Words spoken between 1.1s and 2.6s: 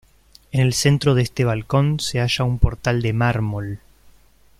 de este balcón se halla un